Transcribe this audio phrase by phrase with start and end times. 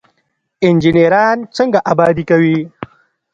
[0.67, 2.57] انجنیران څنګه ابادي کوي؟